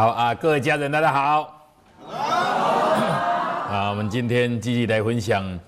[0.00, 1.68] 好啊，各位家人，大家好。
[2.08, 5.44] 啊，我们今天继续来分享《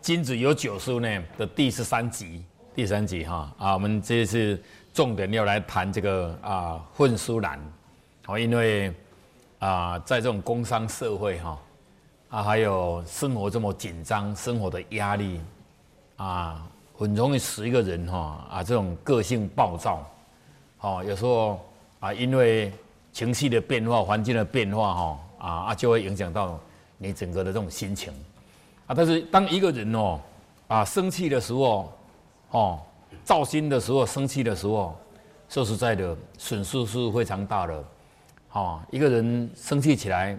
[0.00, 3.52] 金子有九书》呢的第十三集，第三集哈。
[3.58, 4.56] 啊，我们这次
[4.94, 7.58] 重点要来谈这个啊混书难，
[8.28, 8.94] 哦，因为
[9.58, 11.58] 啊在这种工商社会哈
[12.28, 15.40] 啊，还有生活这么紧张，生活的压力
[16.14, 16.64] 啊，
[16.96, 20.08] 很容易使一个人哈啊这种个性暴躁，
[20.78, 21.60] 哦，有时候
[21.98, 22.72] 啊因为
[23.12, 26.58] 情绪的变化、环境的变化，哈啊啊，就会影响到
[26.96, 28.12] 你整个的这种心情
[28.86, 28.94] 啊。
[28.94, 30.20] 但是当一个人哦
[30.68, 31.92] 啊生气的时候，
[32.50, 32.80] 哦
[33.24, 34.96] 造心的时候、生气的时候，
[35.48, 37.84] 说实在的，损失是非常大的。
[38.52, 40.38] 哦，一个人生气起来，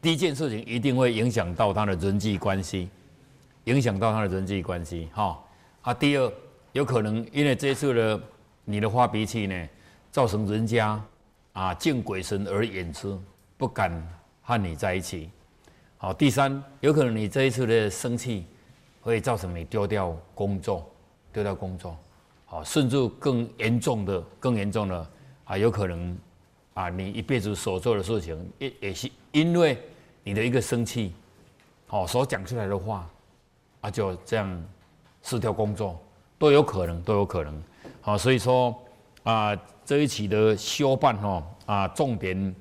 [0.00, 2.88] 第一件事情一定会影响到他的人际关系，
[3.64, 5.08] 影响到他的人际关系。
[5.14, 5.38] 哈
[5.82, 6.32] 啊，第二
[6.72, 8.20] 有可能因为这次的
[8.64, 9.68] 你的发脾气呢，
[10.10, 11.02] 造成人家。
[11.54, 13.16] 啊，敬鬼神而远之，
[13.56, 13.90] 不敢
[14.42, 15.30] 和你在一起。
[15.96, 18.44] 好，第三，有可能你这一次的生气，
[19.00, 20.84] 会造成你丢掉工作，
[21.32, 21.96] 丢掉工作。
[22.44, 25.10] 好，甚至更严重的，更严重的
[25.44, 26.18] 啊，有可能
[26.74, 29.78] 啊，你一辈子所做的事情，也也是因为
[30.24, 31.14] 你的一个生气，
[31.86, 33.08] 好所讲出来的话，
[33.80, 34.64] 啊，就这样
[35.22, 35.98] 失掉工作，
[36.36, 37.62] 都有可能，都有可能。
[38.00, 38.76] 好，所以说
[39.24, 39.58] 啊。
[39.86, 42.56] 这一期的修办哦啊，重点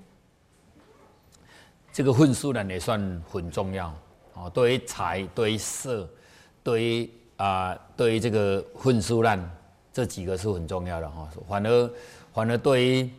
[1.94, 3.00] 这个混书呢也算
[3.32, 3.96] 很重要
[4.34, 4.50] 哦。
[4.54, 6.06] 对于财、对于色、
[6.62, 9.40] 对于啊、对于这个混书烂
[9.94, 11.30] 这几个是很重要的哈。
[11.48, 11.92] 反而
[12.34, 13.10] 反而对于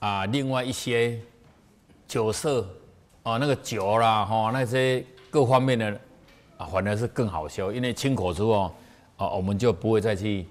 [0.00, 1.16] 啊另外一些
[2.08, 2.68] 酒色
[3.22, 6.00] 啊那个酒啦哈那些各方面的
[6.56, 8.74] 啊反而是更好修，因为清口之后
[9.16, 10.44] 啊我们就不会再去。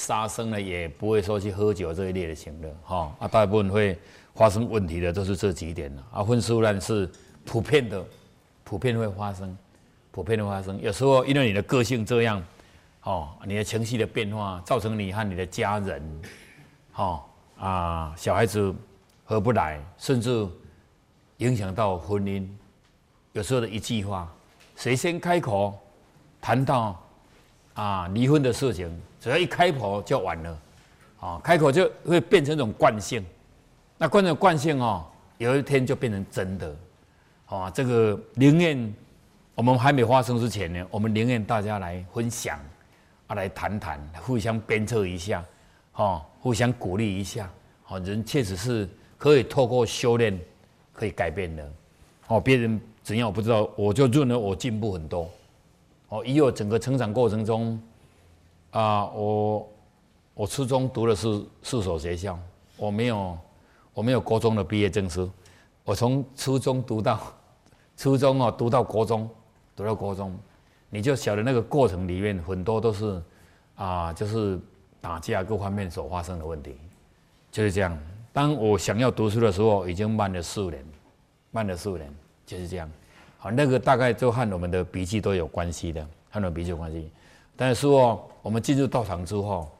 [0.00, 3.98] 杀生呢，也不会说去喝酒这一类的行的，哈啊，大部分会
[4.34, 6.24] 发生问题的都是这几点了啊。
[6.24, 7.06] 混书呢是
[7.44, 8.02] 普遍的，
[8.64, 9.54] 普遍会发生，
[10.10, 10.80] 普遍的发生。
[10.80, 12.42] 有时候因为你的个性这样，
[13.02, 16.22] 哦，你的情绪的变化，造成你和你的家人，
[16.92, 17.22] 哈
[17.58, 18.74] 啊，小孩子
[19.26, 20.48] 合不来，甚至
[21.36, 22.48] 影响到婚姻。
[23.34, 24.32] 有时候的一句话，
[24.76, 25.78] 谁先开口
[26.40, 26.98] 谈到
[27.74, 28.98] 啊离婚的事情？
[29.20, 30.58] 只要一开口就完了，
[31.20, 33.22] 啊，开口就会变成一种惯性，
[33.98, 35.04] 那惯成惯性哦，
[35.36, 36.74] 有一天就变成真的，
[37.44, 38.94] 啊，这个宁愿
[39.54, 42.58] 我们还没发生之前呢，我们宁愿大家来分享，
[43.26, 45.44] 啊，来谈谈，互相鞭策一下，
[45.92, 47.50] 哈，互相鼓励一下，
[47.82, 48.88] 好，人确实是
[49.18, 50.40] 可以透过修炼
[50.94, 51.72] 可以改变的，
[52.28, 55.30] 哦，别人怎样我不知道，我就认为我进步很多，
[56.08, 57.78] 哦，以我整个成长过程中。
[58.70, 59.68] 啊，我
[60.34, 61.26] 我初中读的是
[61.62, 62.38] 四所学校，
[62.76, 63.38] 我没有
[63.92, 65.28] 我没有国中的毕业证书，
[65.84, 67.20] 我从初中读到
[67.96, 69.28] 初中哦，读到国中，
[69.74, 70.38] 读到国中，
[70.88, 73.20] 你就晓得那个过程里面很多都是
[73.74, 74.58] 啊，就是
[75.00, 76.76] 打架各方面所发生的问题，
[77.50, 77.98] 就是这样。
[78.32, 80.84] 当我想要读书的时候，已经慢了四年，
[81.50, 82.14] 慢了四年，
[82.46, 82.88] 就是这样。
[83.38, 87.10] 好，那个大概就和我们的笔记都有关系的，和我们笔记有关系。
[87.60, 89.70] 但是哦，我们进入道场之后，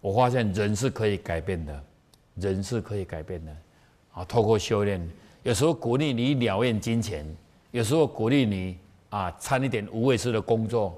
[0.00, 1.84] 我发现人是可以改变的，
[2.36, 3.52] 人是可以改变的。
[4.12, 5.04] 啊，透过修炼，
[5.42, 7.26] 有时候鼓励你了愿金钱，
[7.72, 8.78] 有时候鼓励你
[9.10, 10.96] 啊参一点无畏师的工作，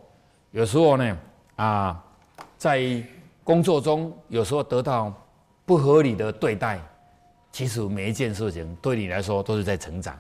[0.50, 1.19] 有时候呢
[1.54, 2.04] 啊
[2.58, 3.03] 在
[3.42, 5.10] 工作中有时候得到
[5.64, 6.78] 不合理的对待，
[7.50, 10.14] 其实每一件事情对你来说都是在成长。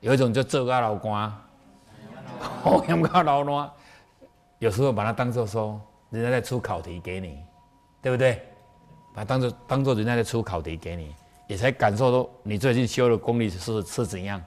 [0.00, 1.30] 有一种叫做个老官，
[2.62, 3.70] 好养个老卵。
[4.60, 7.42] 有时候把它当做说，人家在出考题给你，
[8.02, 8.42] 对不对？
[9.14, 11.14] 把它当做当做人家在出考题给你，
[11.48, 14.40] 也才感受到你最近修的功力是是怎样。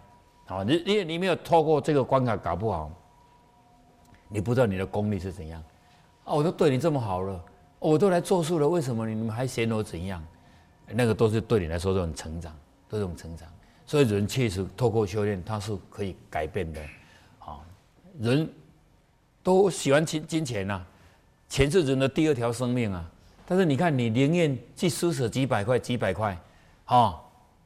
[0.45, 2.91] 好，你因为你没有透过这个关卡搞不好，
[4.29, 5.61] 你不知道你的功力是怎样。
[6.25, 7.43] 啊，我都对你这么好了，
[7.79, 10.23] 我都来做数了，为什么你们还嫌我怎样？
[10.85, 12.55] 那个都是对你来说这种成长，
[12.87, 13.49] 这种成长。
[13.87, 16.79] 所以人确实透过修炼，他是可以改变的。
[17.39, 17.59] 啊，
[18.19, 18.47] 人。
[19.43, 20.81] 都喜欢金金钱呐，
[21.49, 23.05] 钱是人的第二条生命啊。
[23.45, 26.35] 但是你看，你宁愿去施舍几百块、几百块，
[26.85, 27.21] 哈，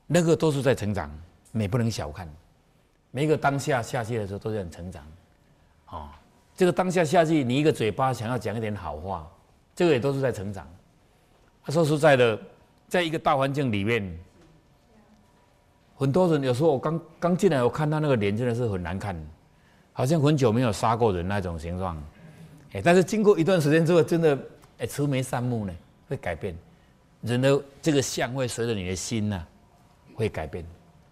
[0.08, 1.10] 那个都是在成长，
[1.52, 2.28] 你不能小看。
[3.12, 5.04] 每一个当下下去的时候都是在成长，
[5.86, 6.20] 啊，
[6.56, 9.30] 这个当下下去，你一个嘴巴想要讲一点好话，
[9.76, 10.68] 这个也都是在成长。
[11.70, 12.40] 说实在的，
[12.88, 14.20] 在一个大环境里面，
[15.96, 19.16] 很多人有时候我刚刚进来，我看他那个脸真的是很难看。
[19.98, 22.00] 好像很久没有杀过人那种形状，
[22.74, 24.38] 哎，但是经过一段时间之后，真的
[24.78, 25.74] 哎慈眉善目呢，
[26.08, 26.56] 会改变
[27.24, 29.44] 人的这个相会随着你的心呐，
[30.14, 30.64] 会改变，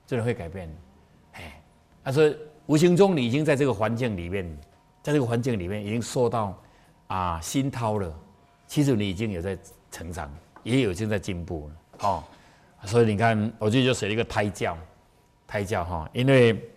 [0.06, 0.70] 真的会改变。
[1.32, 1.60] 哎，
[2.04, 2.32] 他说
[2.68, 4.46] 无形中你已经在这个环境里面，
[5.02, 6.56] 在这个环境里面已经受到
[7.08, 8.16] 啊熏陶了。
[8.68, 9.58] 其实你已经有在
[9.90, 10.32] 成长，
[10.62, 12.08] 也有正在进步了。
[12.08, 12.24] 哦，
[12.84, 14.78] 所以你看，我这就写了一个胎教，
[15.48, 16.70] 胎教哈，因为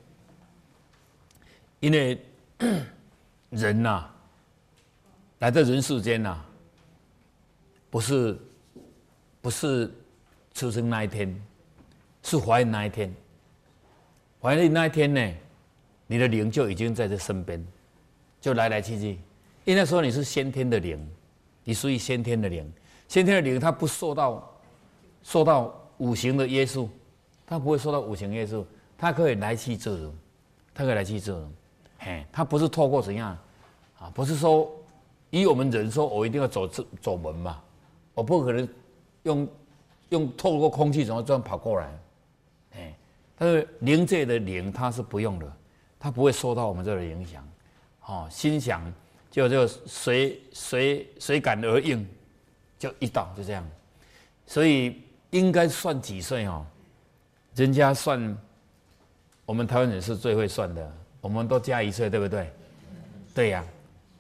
[1.81, 2.21] 因为
[3.51, 4.05] 人呐，
[5.39, 6.45] 来到人世间呐，
[7.89, 8.39] 不是
[9.41, 9.91] 不是
[10.53, 11.41] 出生那一天，
[12.23, 13.15] 是怀孕那一天。
[14.41, 15.35] 怀孕那一天呢，
[16.07, 17.65] 你的灵就已经在这身边，
[18.41, 19.19] 就来来去去。
[19.65, 20.99] 因为那时候你是先天的灵，
[21.65, 22.71] 你属于先天的灵，
[23.07, 24.61] 先天的灵它不受到
[25.23, 26.89] 受到五行的约束，
[27.47, 28.67] 它不会受到五行约束，
[28.97, 30.13] 它可以来去自如，
[30.75, 31.49] 它可以来去自如。
[31.99, 33.37] 嘿，它不是透过怎样
[33.99, 34.11] 啊？
[34.15, 34.71] 不是说
[35.31, 37.61] 以我们人说，我一定要走这走门嘛，
[38.15, 38.69] 我不可能
[39.25, 39.49] 用
[40.11, 41.99] 用透过空气怎么这样跑过来。
[42.75, 42.95] 哎
[43.37, 45.53] 但是灵界的灵，它是不用的，
[45.99, 47.47] 它不会受到我们这的影响。
[48.07, 48.93] 哦，心想
[49.31, 52.05] 就就随随随感而应，
[52.79, 53.65] 就一道就这样。
[54.47, 56.65] 所以应该算几岁哦？
[57.55, 58.37] 人家算，
[59.45, 62.51] 我们台湾人是最会算的，我们都加一岁，对不对？
[63.35, 63.65] 对呀，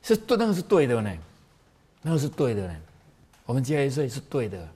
[0.03, 1.17] 是对，那个是对的呢，
[2.03, 2.77] 那个是对的呢。
[3.47, 4.69] 我们加一岁是对的，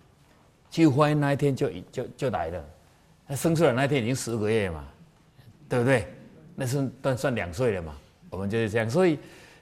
[0.70, 2.64] 就欢迎那一天就就就来了。
[3.28, 4.84] 他生出来那天已经十个月嘛，
[5.69, 6.06] 对不对？
[6.54, 7.94] 那是算算两岁了嘛。
[8.30, 9.19] 我们就是这样，所以，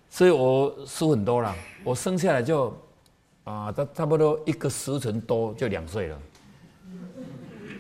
[0.08, 1.54] 所以我输很多了。
[1.82, 2.76] 我生下来就
[3.44, 6.18] 啊，差差不多一个时辰多就两岁了，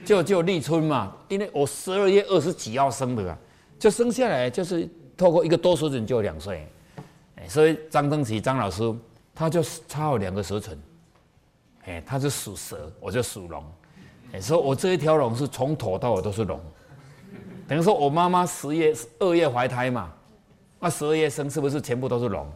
[0.04, 1.16] 就就立春嘛。
[1.28, 3.38] 因为我十二月二十几号生的啊，
[3.80, 6.64] 就生下来就是透过一个多时辰就两岁。
[7.48, 8.94] 所以张登奇张老师
[9.34, 10.78] 他就差了两个时辰，
[11.86, 13.64] 哎，他是属蛇，我就属龙。
[14.40, 16.60] 所以，我这一条龙是从头到尾都是龙，
[17.66, 20.12] 等于说我妈妈十月二月怀胎嘛，
[20.78, 22.46] 那十二月生是不是全部都是龙？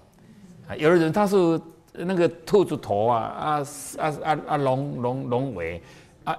[0.68, 1.60] 啊，有的人他是
[1.94, 3.66] 那个兔子头啊，啊
[3.98, 5.82] 啊啊啊龙龙龙尾，
[6.24, 6.38] 啊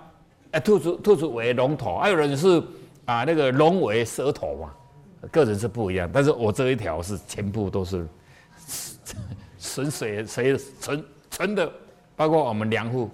[0.52, 2.64] 啊兔子兔子尾龙头，还有人是
[3.06, 4.74] 啊那个龙尾蛇头嘛，
[5.32, 6.10] 个人是不一样。
[6.12, 8.08] 但是我这一条是全部都是
[9.60, 11.72] 纯水水纯纯的，
[12.16, 13.10] 包括我们梁户。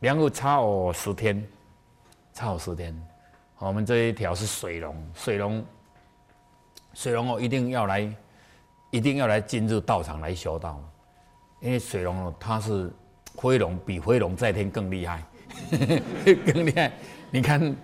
[0.00, 1.46] 梁户差我十天，
[2.32, 2.98] 差我十天。
[3.58, 5.62] 我们这一条是水龙，水龙，
[6.94, 8.10] 水龙哦，一定要来，
[8.90, 10.82] 一定要来进入道场来修道，
[11.60, 12.90] 因为水龙哦，它是
[13.36, 15.22] 灰龙，比灰龙在天更厉害，
[16.46, 16.90] 更厉害。
[17.30, 17.76] 你看，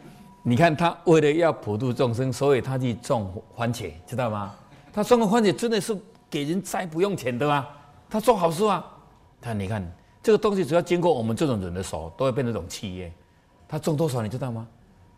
[0.48, 4.54] 你看他为了要普度众生，所以他去种番茄，知道吗？
[4.92, 5.96] 他种个番茄真的是
[6.30, 7.66] 给人摘不用钱的吗，
[8.08, 8.84] 他做好事啊。
[9.40, 9.84] 他你看。
[10.22, 13.12] 这个东西只要经过我们这种人的手，都会变成种企业。
[13.68, 14.66] 他种多少你知道吗？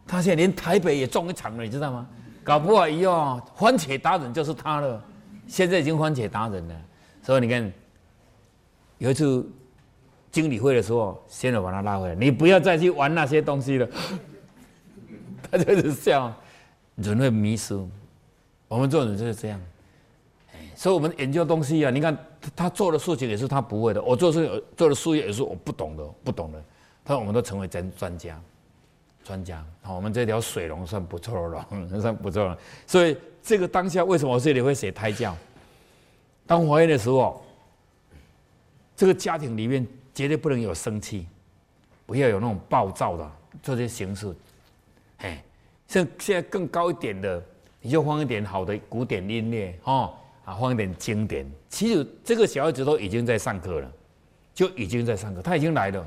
[0.06, 2.06] 他现在连台北也种一场了，你知道吗？
[2.44, 5.02] 搞不好以后番茄达人就是他了。
[5.46, 6.74] 现在已经番茄达人了，
[7.22, 7.72] 所以你看，
[8.98, 9.50] 有一次
[10.30, 13.88] 经理会的时候，先生把他拉回来，你不要再去玩那些东西了。
[15.50, 16.34] 他就是这样，
[16.96, 17.78] 人会迷失。
[18.68, 19.60] 我们做人就是这样。
[20.74, 22.16] 所以，我们研究东西啊，你看
[22.54, 26.62] 他做的事情也是他不会的，我做事做的事业也是我不懂的，不懂的。
[27.04, 28.40] 他说，我们都成为专专家，
[29.24, 29.64] 专家。
[29.82, 31.66] 好，我们这条水龙算不错了，
[32.00, 32.56] 算不错了。
[32.86, 35.36] 所以，这个当下为什么我这里会写胎教？
[36.46, 37.44] 当怀孕的时候，
[38.96, 41.26] 这个家庭里面绝对不能有生气，
[42.06, 43.30] 不要有那种暴躁的
[43.62, 44.34] 这些形式。
[45.18, 45.42] 哎，
[45.88, 47.42] 像现在更高一点的，
[47.80, 50.14] 你就放一点好的古典音乐，哦。
[50.44, 51.46] 啊，放一点经典。
[51.68, 53.92] 其实这个小孩子都已经在上课了，
[54.54, 56.06] 就已经在上课，他已经来了，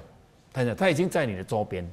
[0.51, 1.87] 他他已经在你的周边。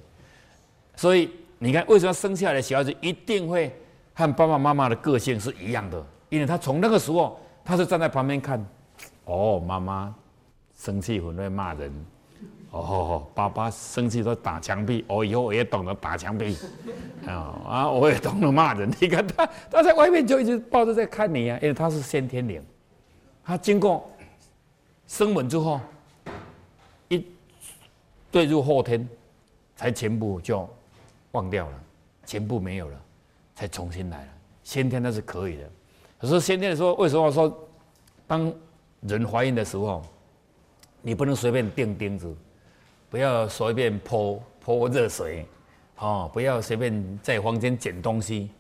[0.97, 3.71] 所以你看，为什么生下来小孩子一定会
[4.15, 6.03] 和爸爸妈妈的个性是一样的？
[6.31, 8.67] 因为他从那个时候，他是站在旁边看，
[9.27, 10.15] 哦，妈妈
[10.75, 11.93] 生气会会骂人。
[12.71, 16.57] 哦，爸爸生气都打墙壁，我以后我也懂得打墙壁，
[17.27, 18.93] 啊 啊，我也懂得骂人。
[19.01, 22.63] 你看他，他在外面就一直抱着在看你啊，因为他是先天灵，
[23.43, 24.09] 他经过
[25.07, 25.81] 生稳之后，
[27.09, 27.25] 一
[28.31, 29.09] 坠入后天，
[29.75, 30.69] 才全部就
[31.33, 31.81] 忘掉了，
[32.27, 33.01] 全部没有了，
[33.57, 34.29] 才重新来了。
[34.63, 35.71] 先天那是可以的，
[36.21, 37.67] 可是先天的时候，为什么说
[38.27, 38.53] 当
[39.01, 40.05] 人怀孕的时候，
[41.03, 42.35] 你不能随便钉钉子？
[43.11, 45.47] 不要随便泼泼热水，
[45.97, 48.51] 哦，不要随便在房间捡东西，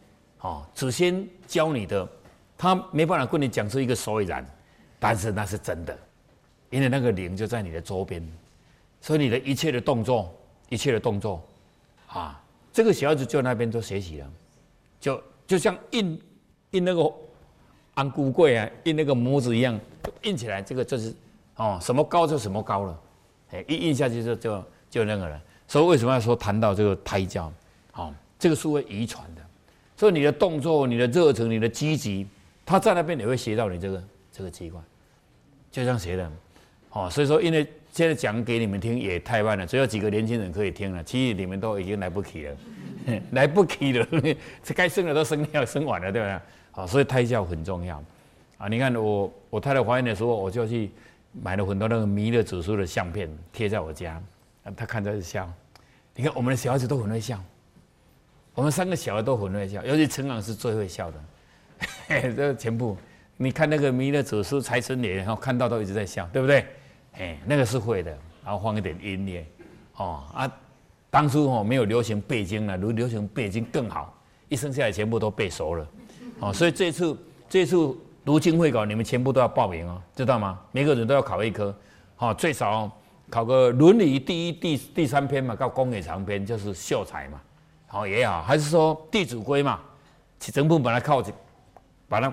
[0.41, 2.09] 哦，祖先教你的，
[2.57, 4.47] 他没办法跟你讲出一个所以然，
[4.99, 5.99] 但是那是真的，
[6.71, 8.27] 因为那个灵就在你的周边，
[9.03, 10.35] 所以你的一切的动作，
[10.71, 11.47] 一切的动作，
[12.07, 12.43] 啊，
[12.73, 14.31] 这个小孩子就那边都学习了，
[14.99, 16.19] 就就像印
[16.71, 17.13] 印那个
[17.93, 19.79] 安菇柜啊，印那个模子一样，
[20.23, 21.15] 印起来，这个就是
[21.59, 23.01] 哦，什么高就什么高了，
[23.53, 25.41] 哎，一印下去就就就那个了。
[25.69, 27.53] 所以为什么要说谈到这个胎教？
[27.93, 29.43] 哦，这个是会遗传的，
[29.97, 32.27] 所以你的动作、你的热忱、你的积极，
[32.67, 34.83] 他在那边也会学到你这个这个机关，
[35.71, 36.33] 就像学的，
[36.91, 37.67] 哦，所以说因为。
[37.91, 42.57] 现在讲给你们听也太慢了，只有几个年轻人可以听了，其实你们都已经来不及了，
[43.33, 44.07] 来不及了，
[44.63, 46.39] 这该生的都生掉生完了，对不对？
[46.71, 48.01] 好，所以胎教很重要
[48.59, 48.69] 啊！
[48.69, 50.91] 你看我我太太怀孕的时候，我就去
[51.33, 54.23] 买了很多那个弥勒祖师的相片贴在我家，
[54.77, 55.51] 他看着笑。
[56.15, 57.43] 你看我们的小孩子都很会笑，
[58.55, 61.25] 我们三个小孩都很会笑，尤其陈朗是最会笑的，
[62.35, 62.97] 这全部
[63.37, 66.67] 你看那个弥勒祖师财神爷，然后看到都一直在笑，对不对？
[67.13, 68.11] 哎，那个是会的，
[68.45, 69.47] 然后放一点音乐，
[69.97, 70.53] 哦啊，
[71.09, 74.13] 当初哦没有流行背经了，如流行背经更好，
[74.49, 75.89] 一生下来全部都背熟了，
[76.41, 77.17] 哦，所以这次
[77.49, 77.77] 这次
[78.29, 80.61] 读经会考，你们全部都要报名哦，知道吗？
[80.71, 81.75] 每个人都要考一科，
[82.19, 82.91] 哦，最少
[83.31, 87.41] 考个《伦理》第一、第第三篇嘛，到公冶长篇就是秀才嘛，
[87.87, 89.81] 好也好，还是说《弟子规》嘛，
[90.39, 91.25] 其整部把它靠
[92.07, 92.31] 把它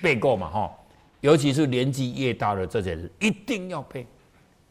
[0.00, 0.72] 背过嘛，哈。
[1.20, 4.06] 尤其是年纪越大的这些人，一定要背，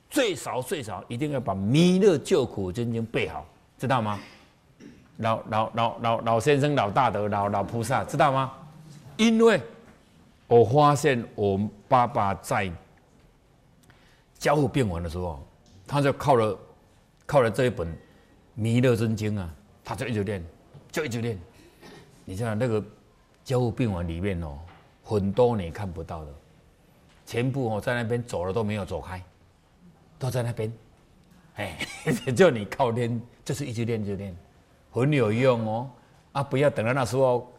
[0.09, 3.45] 最少最少一定要把《弥勒救苦真经》背好，
[3.77, 4.17] 知道吗？
[5.17, 8.51] 老老老老老先生、老大德、老老菩萨，知道吗？
[9.17, 9.61] 因为
[10.47, 12.71] 我发现我爸爸在
[14.37, 15.45] 交互病房的时候，
[15.85, 16.59] 他就靠了
[17.25, 17.87] 靠了这一本
[18.53, 20.43] 《弥勒真经》啊，他就一直练，
[20.91, 21.37] 就一直练。
[22.23, 22.83] 你知道那个
[23.43, 24.57] 交互病房里面哦。
[25.03, 26.31] 很多你看不到的，
[27.25, 29.23] 全部哦在那边走了都没有走开，
[30.19, 30.73] 都在那边，
[31.55, 31.77] 哎，
[32.35, 34.35] 就你靠练，就是一直练一直练，
[34.91, 35.89] 很有用哦。
[36.33, 37.49] 啊，不要等到那时候，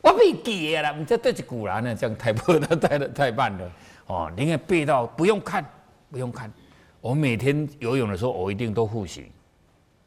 [0.00, 3.72] 我背记了，你这对着古人呢，这样太破了，太太慢了。
[4.06, 5.64] 哦，你看背到不用看，
[6.10, 6.52] 不用看。
[7.00, 9.30] 我每天游泳的时候，我一定都复习，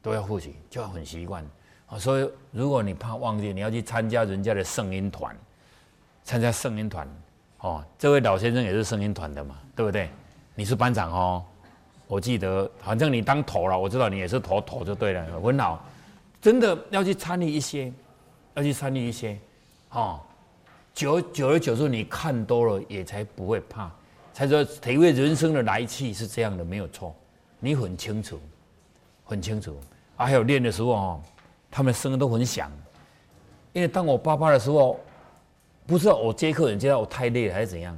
[0.02, 1.46] 都要复习，就很习惯。
[1.88, 5.36] 啊，所以如果你怕忘记，你要去参加人家的圣音团。
[6.24, 7.08] 参加圣音团，
[7.62, 10.08] 哦，这位老先生也是圣音团的嘛，对不对？
[10.54, 11.44] 你是班长哦，
[12.06, 15.84] 我记得，反正你当头了，我知道你也是头头就对了，很好，
[16.40, 17.92] 真的要去参与一些，
[18.54, 19.36] 要去参与一些，
[19.92, 20.20] 哦，
[20.94, 23.92] 久久而久之，你看多了也才不会怕，
[24.34, 27.16] 才说体会人生的来去是这样的，没有错，
[27.60, 28.40] 你很清楚，
[29.26, 29.76] 很清楚。
[30.16, 31.22] 还有练的时候哦，
[31.70, 32.72] 他们声音都很响，
[33.74, 35.00] 因为当我爸爸的时候。
[35.88, 37.98] 不知道我接客人接到我太累了还是怎样，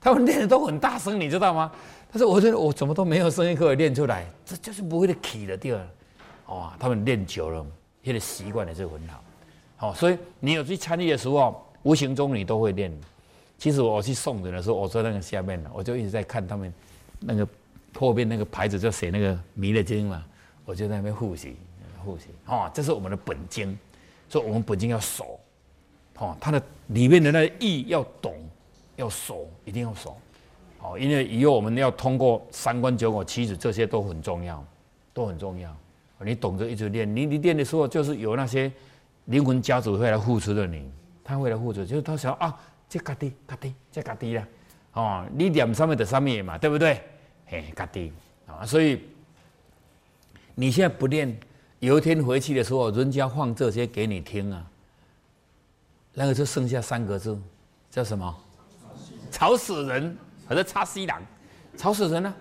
[0.00, 1.70] 他们练的都很大声，你知道吗？
[2.10, 5.86] 他说：“我觉得我怎么都没有声音可以练出来，这就是不会的起的地儿。”
[6.46, 7.66] 哦，他们练久了，
[8.02, 9.22] 现在习惯了就很好。
[9.76, 12.90] 好，所以你有去参与的时候，无形中你都会练。
[13.58, 16.72] 其实我去送人的时候，我在那个下面呢，我就一直在看他们
[17.20, 17.46] 那个
[17.94, 20.24] 后边那个牌子，就写那个弥勒经嘛，
[20.64, 21.56] 我就在那边复习
[22.04, 22.26] 复习。
[22.46, 23.78] 哦，这是我们的本经，
[24.28, 25.38] 所以我们本经要熟。
[26.18, 28.34] 哦，它的里面的那个意要懂，
[28.96, 30.16] 要熟，一定要熟。
[30.80, 34.64] 哦，因为以后我们要通过三观九果七子，这些都很重要，
[35.12, 35.74] 都很重要。
[36.20, 38.72] 你懂得一直练，你你练的时候，就是有那些
[39.26, 40.90] 灵魂家族会来付出的，你
[41.22, 44.46] 他会来付出，就是他想啊，这嘎滴嘎滴，这嘎滴啦。
[44.92, 47.02] 哦，你念上面的上面嘛，对不对？
[47.46, 48.12] 嘿，嘎滴
[48.46, 49.02] 啊，所以
[50.54, 51.38] 你现在不练，
[51.80, 54.64] 有一天回去的时候，人家放这些给你听啊。
[56.14, 57.38] 那个就剩下三个字，
[57.90, 58.34] 叫什么？
[59.30, 60.16] 吵死人，
[60.48, 61.20] 或者插西郎，
[61.76, 62.34] 吵死人了。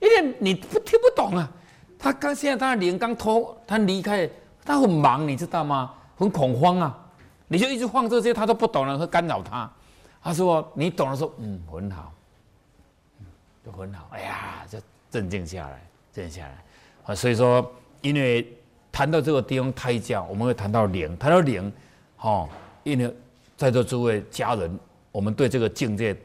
[0.00, 1.48] 因为你不听不懂啊。
[1.98, 4.28] 他刚现在他的脸刚脱，他离开，
[4.64, 5.94] 他很忙，你知道吗？
[6.16, 6.98] 很恐慌啊。
[7.46, 9.70] 你就一直放这些，他都不懂了，会干扰他。
[10.22, 12.12] 他说你懂了，说嗯很好，
[13.62, 14.08] 都很好。
[14.12, 14.78] 哎呀，就
[15.10, 16.64] 镇静下来，镇静下来。
[17.04, 18.50] 啊，所以说，因为
[18.90, 21.70] 谈到这个地方胎教，我们会谈到灵，谈到灵，
[22.20, 22.48] 哦。
[22.82, 23.14] 因为
[23.56, 24.78] 在座诸位家人，
[25.12, 26.16] 我们对这个境界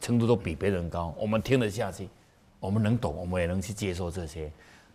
[0.00, 2.08] 程度都比别人高，我们听得下去，
[2.58, 4.50] 我们能懂，我们也能去接受这些。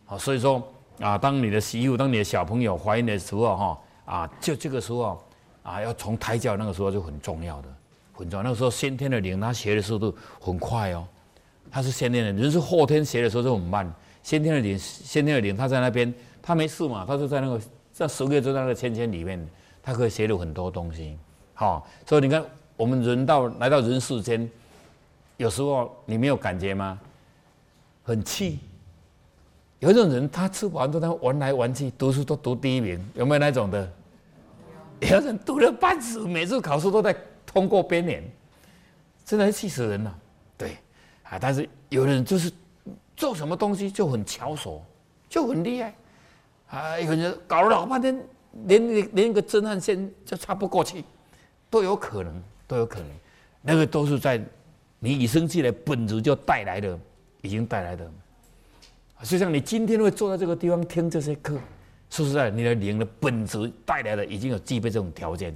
[0.06, 0.62] 好，所以说
[1.00, 5.22] 啊，当你的媳妇、当你的小朋友怀孕的时候，哈啊，就这个时候
[5.64, 7.68] 啊，要从胎教那个时候就很重要的，
[8.14, 8.44] 很重要。
[8.44, 11.06] 那个时候先天的灵，他学的速度很快哦，
[11.70, 13.92] 他是先天的，人是后天学的时候就很慢。
[14.24, 17.60] 先天的灵，先天的灵，他在那边，他没事嘛，他就在那个
[17.92, 19.46] 在十个月就在那个圈圈里面。
[19.88, 21.16] 他可以写了很多东西，
[21.54, 22.44] 好，所以你看，
[22.76, 24.50] 我们人到来到人世间，
[25.38, 27.00] 有时候你没有感觉吗？
[28.04, 28.62] 很气，
[29.79, 33.91] 有一种人，他吃不完都在玩来玩去，读书都读第一名，有没有那种的？
[35.01, 37.15] 有人读了半死，每次考试都在
[37.46, 38.24] 通过边缘，
[39.25, 40.20] 真的气死人了。
[40.58, 40.77] 对，
[41.24, 42.51] 啊，但是有的人就是
[43.17, 44.82] 做什么东西就很巧手，
[45.29, 45.96] 就很厉害，
[46.70, 48.17] 啊，有人搞了老半天，
[48.67, 51.03] 连连一个侦探线就插不过去，
[51.70, 53.08] 都有可能，都有可能，
[53.62, 54.41] 那个都是在
[55.00, 56.98] 你与生俱来本质就带来的，
[57.41, 58.10] 已经带来的。
[59.25, 61.58] 就像你今天会坐在这个地方听这些课。
[62.12, 65.55] 说实在，你的灵的本质带来的已经有具备这种条件，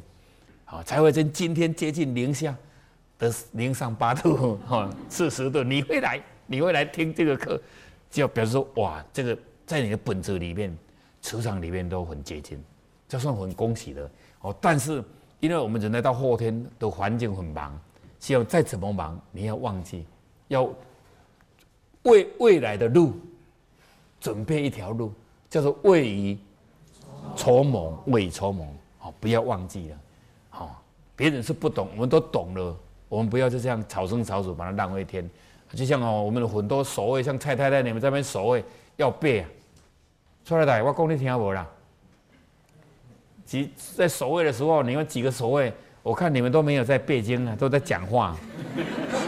[0.65, 2.55] 好才会在今天接近零下
[3.19, 7.61] 的零上八度哈四十度，你会来，你会来听这个课，
[8.09, 10.75] 就表示说哇，这个在你的本质里面、
[11.21, 12.61] 磁场里面都很接近，
[13.07, 14.09] 这算很恭喜的
[14.41, 14.55] 哦。
[14.59, 15.03] 但是
[15.39, 17.79] 因为我们人类到后天的环境很忙，
[18.19, 20.05] 希望再怎么忙，你要忘记
[20.47, 20.67] 要
[22.03, 23.13] 为未来的路
[24.19, 25.13] 准备一条路。
[25.49, 26.38] 叫做未雨
[27.35, 28.67] 绸缪，未雨绸缪，
[28.99, 29.97] 好，不要忘记了，
[30.51, 30.83] 好，
[31.15, 35.27] 别人是不懂，我们都懂了，我们不要就这样草生草死，把它浪费天。
[35.73, 38.63] 就像哦，我们的很多所谓像蔡太太你们这边所谓
[38.95, 39.49] 要背啊，
[40.45, 41.67] 出来的，我讲你听无啦？
[43.43, 45.73] 几在所谓的时候，你们几个所谓，
[46.03, 48.38] 我看你们都没有在背经啊，都在讲话，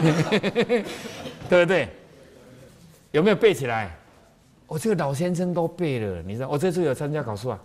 [1.50, 1.88] 对不对？
[3.10, 3.90] 有没有背起来？
[4.72, 6.48] 我这个老先生都背了，你知道？
[6.48, 7.60] 我这次有参加考试啊，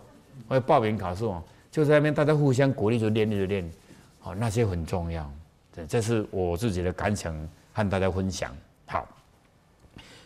[0.46, 3.72] 我有报名考试哦，就在那边大家互相鼓励，就练，就练，
[4.20, 5.26] 好，那些很重要。
[5.72, 7.34] 这这是我自己的感想，
[7.72, 8.54] 和大家分享。
[8.84, 9.08] 好，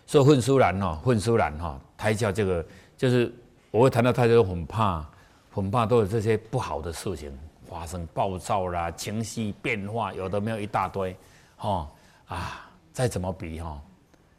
[0.08, 3.32] 说混书兰哈，混书兰哈，胎教这个就是
[3.70, 5.08] 我会谈到胎教，很怕，
[5.52, 7.32] 很怕都有这些不好的事情
[7.64, 11.16] 发生，暴躁啦，情绪变化，有的没有一大堆，
[11.58, 11.88] 哈
[12.26, 13.80] 啊，再怎么比哈。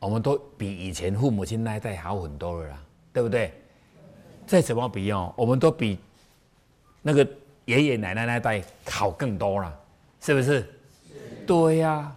[0.04, 2.78] 我们都比以前父母亲那一代好很多了啦，
[3.14, 3.54] 对不对？
[4.46, 5.98] 再怎么比哦，我们都比
[7.02, 7.26] 那个
[7.66, 9.74] 爷爷奶奶那一代好更多了，
[10.20, 10.68] 是不是？
[11.48, 12.14] 对呀。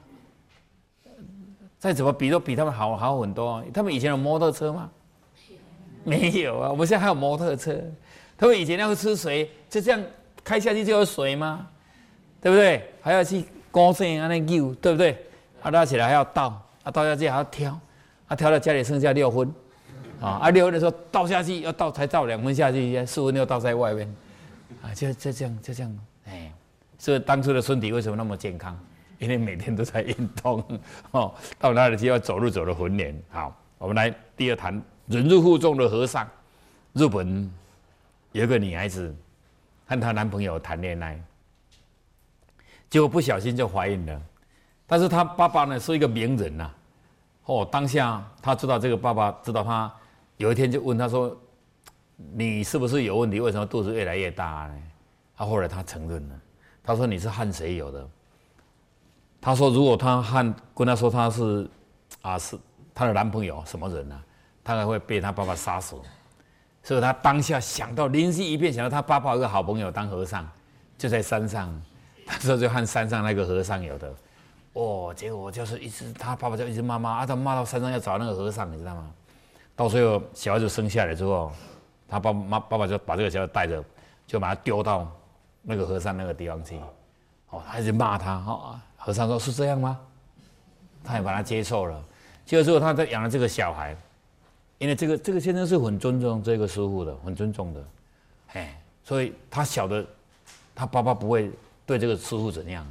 [1.78, 3.62] 再怎么比都比他们好好很多。
[3.72, 4.90] 他们以前有摩托车吗？
[6.02, 6.70] 没有啊。
[6.70, 7.80] 我们现在还有摩托车。
[8.36, 10.02] 他们以前要吃水，就这样
[10.42, 11.68] 开下去就有水吗？
[12.40, 12.90] 对不对？
[13.00, 15.24] 还要去高山啊那溜，对不对？
[15.62, 16.60] 啊，拉起来还要倒。
[16.86, 17.80] 啊，倒下去还要挑，
[18.28, 19.52] 啊，挑到家里剩下六分，
[20.20, 24.14] 啊，啊，六分的时候倒下去要倒才倒两分下去，四分又倒在外面，
[24.82, 26.52] 啊，就就这样就这样，哎，
[26.96, 28.78] 所以当初的身体为什么那么健康？
[29.18, 30.62] 因为每天都在运动，
[31.10, 33.20] 哦，到那里就要走路走的很远。
[33.30, 36.28] 好，我们来第二谈忍辱负重的和尚。
[36.92, 37.52] 日本
[38.30, 39.12] 有一个女孩子
[39.86, 41.20] 和她男朋友谈恋爱，
[42.88, 44.22] 结果不小心就怀孕了。
[44.86, 46.70] 但是他爸爸呢是一个名人呐，
[47.46, 49.92] 哦，当下他知道这个爸爸知道他，
[50.36, 51.36] 有一天就问他说
[52.34, 53.40] ：“你是不是有问题？
[53.40, 54.74] 为什么肚子越来越大呢？”
[55.36, 56.34] 他后来他承认了，
[56.82, 58.08] 他说：“你是和谁有的？”
[59.42, 61.68] 他说：“如果他和跟他说他是
[62.22, 62.56] 啊是
[62.94, 64.20] 他的男朋友什么人呢？
[64.62, 65.96] 他还会被他爸爸杀死。”
[66.82, 70.48] 所以他当下想到灵机一变，想到他爸爸有个好朋友当和尚，
[70.96, 71.82] 就在山上，
[72.24, 74.14] 他说就和山上那个和尚有的。
[74.76, 79.10] 哦，结果就是一直他爸爸就一直骂骂，啊，他骂到山上要找那个和尚，你知道吗？
[79.74, 81.50] 到最后小孩子生下来之后，
[82.06, 83.82] 他爸妈爸爸就把这个小孩带着，
[84.26, 85.10] 就把他丢到
[85.62, 86.78] 那个和尚那个地方去。
[87.48, 89.98] 哦，他就骂他，哦，和尚说是这样吗？
[91.02, 92.04] 他也把他接受了。
[92.44, 93.96] 接受之后，他在养了这个小孩，
[94.76, 97.84] 因为这个这个先生是很尊重这个师傅的，很尊重的，
[98.52, 100.04] 哎，所以他晓得
[100.74, 101.50] 他爸爸不会
[101.86, 102.86] 对这个师傅怎样。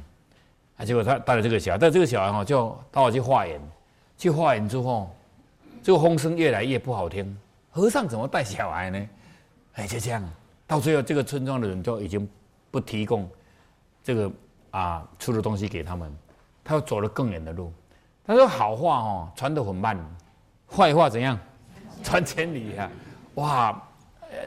[0.76, 0.84] 啊！
[0.84, 3.60] 结果他带了这个小孩，但这个小孩哈，就到我去化缘，
[4.16, 5.14] 去化缘之后，
[5.82, 7.36] 这个风声越来越不好听。
[7.70, 9.08] 和尚怎么带小孩呢？
[9.74, 10.22] 哎，就这样，
[10.66, 12.28] 到最后这个村庄的人都已经
[12.70, 13.28] 不提供
[14.02, 14.30] 这个
[14.70, 16.14] 啊出的东西给他们，
[16.64, 17.72] 他要走了更远的路。
[18.26, 19.96] 他说好话哦传得很慢，
[20.70, 21.38] 坏话怎样
[22.02, 22.90] 传千里啊？
[23.34, 23.82] 哇！
[24.22, 24.38] 呃，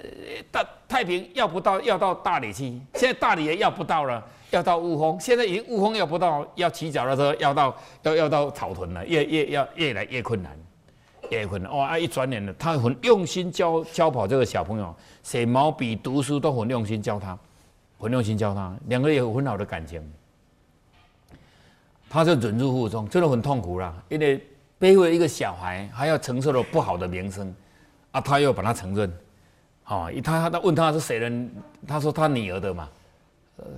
[0.51, 4.23] 大太平要不到，要到大理去，现在大理也要不到了。
[4.51, 10.57] 要到雾峰，现在已经雾峰要不到，要起脚的时候要到要要到草屯了，越越要越来越困难，
[11.29, 11.71] 越困难。
[11.71, 11.97] 哇！
[11.99, 17.37] 一转眼呢，他很用心教教跑这个小朋友，写毛笔、读书都很用心教他，
[17.99, 20.01] 很用心教他，两个人有很好的感情。
[22.09, 24.43] 他就忍辱负重，真的很痛苦啦，因为
[24.79, 27.53] 背负一个小孩，还要承受了不好的名声，
[28.09, 29.13] 啊，他又把他承认，
[29.85, 31.51] 哦，他他问他是谁人，
[31.87, 32.89] 他说他女儿的嘛。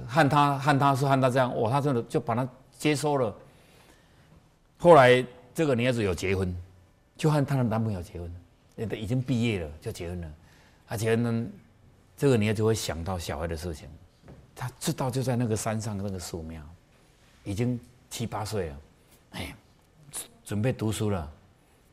[0.08, 3.34] 和他和他是和他这样，哇，他真的就把他接收了。
[4.78, 6.56] 后来这个女孩子有结婚，
[7.15, 10.32] 就和她的男朋友结婚，都已经毕业了就结婚了，
[10.88, 11.48] 而且呢，
[12.17, 13.88] 这个女孩子会想到小孩的事情。
[14.56, 16.62] 他知道就在那个山上那个寺庙，
[17.44, 18.78] 已经七八岁了，
[19.32, 19.56] 哎，
[20.44, 21.32] 准备读书了。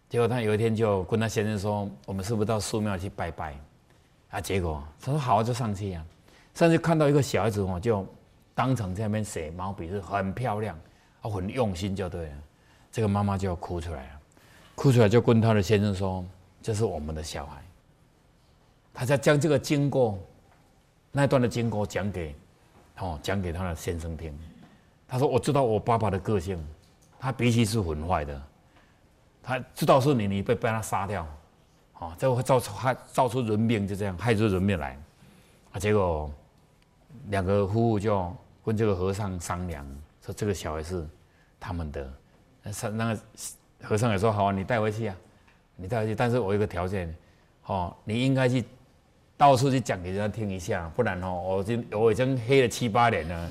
[0.08, 3.54] 结果他有一天就跟他先生说：“我们是不是到寺庙去拜拜？”
[4.30, 6.04] 啊，结果他说：“好，就上去啊。”
[6.58, 8.04] 上次看到一个小孩子哦，就
[8.52, 10.76] 当场在那边写毛笔，字很漂亮，
[11.22, 12.32] 啊，很用心就对了。
[12.90, 14.20] 这个妈妈就要哭出来了，
[14.74, 16.24] 哭出来就跟他的先生说
[16.60, 17.62] ：“这是我们的小孩。”
[18.92, 20.18] 他在将这个经过
[21.12, 22.34] 那段的经过讲给
[22.98, 24.36] 哦讲给他的先生听。
[25.06, 26.58] 他说：“我知道我爸爸的个性，
[27.20, 28.42] 他脾气是很坏的。”
[29.44, 31.24] 他知道是你，你被被他杀掉，
[32.00, 34.98] 哦，这会造出害造出人命，就这样害出人命来，
[35.70, 36.28] 啊，结果
[37.30, 38.32] 两个夫妇就
[38.64, 39.86] 跟这个和尚商量，
[40.24, 41.06] 说这个小孩是
[41.58, 42.12] 他们的，
[42.62, 43.20] 那那个
[43.82, 45.16] 和尚也说好啊，你带回去啊，
[45.76, 47.14] 你带回去，但是我有个条件，
[47.66, 48.64] 哦，你应该去。
[49.38, 53.50] 到处去讲给人家听一下，不然哦，我今我已经黑了七八年了，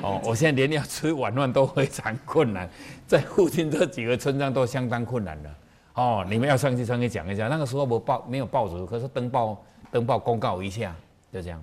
[0.00, 2.70] 哦，我现在连要吃晚饭都非常困难，
[3.04, 5.54] 在附近这几个村庄都相当困难了，
[5.94, 7.48] 哦，你们要上去上去讲一下。
[7.48, 10.94] 那个时候我报没有报纸，可是登报登报公告一下，
[11.32, 11.60] 就这样。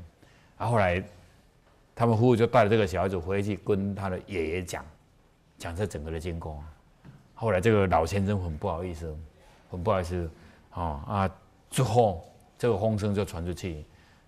[0.57, 1.01] 然后后来
[2.01, 4.83] 他们夫妇就带着这个小孩子回去跟他的爷爷讲，
[5.59, 6.59] 讲这整个的经过。
[7.35, 9.15] 后来这个老先生很不好意思，
[9.69, 10.27] 很不好意思，
[10.73, 11.29] 哦啊，
[11.69, 12.25] 之后。
[12.57, 13.83] 这个风声就传出去，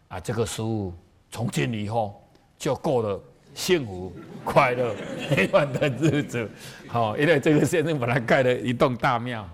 [0.08, 0.92] 啊，这个师傅
[1.30, 2.20] 从今以后
[2.58, 3.22] 就过了
[3.54, 4.12] 幸福、
[4.44, 4.96] 快乐、
[5.30, 6.50] 美满的日子。
[6.88, 9.48] 好，因为这个先生把他盖了一栋大庙，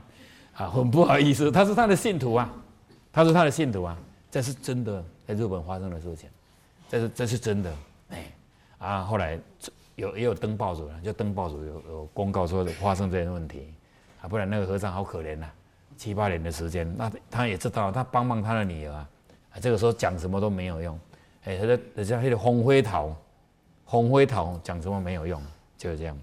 [0.56, 2.54] 啊，很不好意思，他是他的信徒啊，
[3.12, 3.98] 他是他的信徒啊，
[4.32, 6.30] 这是真的，在日本发生的事情，
[6.88, 7.74] 这是这是真的，
[8.80, 9.40] 啊，后来
[9.96, 13.74] 有也有登报纸了，就登报纸有有公告说发生这些问题，
[14.22, 15.48] 啊，不然那个和尚好可怜呐。
[15.98, 19.08] 七八年的时间，那他也知道，他帮帮他的女儿啊，
[19.62, 20.98] 这个时候讲什么都没有用，
[21.44, 23.14] 哎，他说人家那个红灰桃，
[23.84, 25.42] 红灰桃讲什么没有用，
[25.78, 26.18] 就是这样，